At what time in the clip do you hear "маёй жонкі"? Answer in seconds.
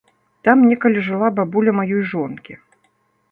1.79-2.53